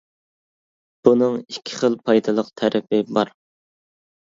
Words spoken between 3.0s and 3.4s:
بار.